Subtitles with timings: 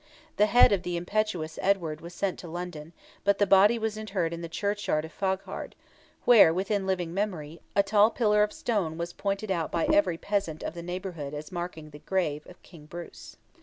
[0.37, 2.91] The head of the impetuous Edward was sent to London;
[3.23, 5.75] but the body was interred in the churchyard of Faughard,
[6.25, 10.73] where, within living memory, a tall pillar stone was pointed out by every peasant of
[10.73, 13.37] the neighbourhood as marking the grave of "King Bruce."